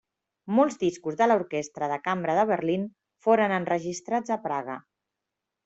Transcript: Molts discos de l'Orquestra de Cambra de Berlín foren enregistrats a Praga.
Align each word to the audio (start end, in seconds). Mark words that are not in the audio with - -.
Molts 0.59 0.77
discos 0.83 1.19
de 1.19 1.27
l'Orquestra 1.31 1.91
de 1.91 1.99
Cambra 2.09 2.37
de 2.41 2.47
Berlín 2.53 2.89
foren 3.29 3.55
enregistrats 3.61 4.37
a 4.37 4.41
Praga. 4.49 4.83